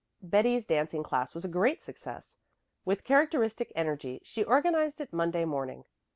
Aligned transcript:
Betty's 0.23 0.65
dancing 0.65 1.03
class 1.03 1.35
was 1.35 1.45
a 1.45 1.47
great 1.47 1.83
success. 1.83 2.39
With 2.85 3.03
characteristic 3.03 3.71
energy 3.75 4.19
she 4.23 4.43
organized 4.43 4.99
it 4.99 5.13
Monday 5.13 5.45
morning. 5.45 5.83